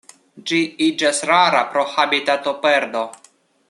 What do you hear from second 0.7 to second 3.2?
iĝas rara pro habitatoperdo.